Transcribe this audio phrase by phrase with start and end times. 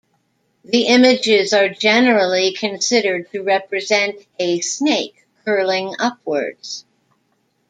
[0.65, 6.85] The images are generally considered to represent a snake curling upwards.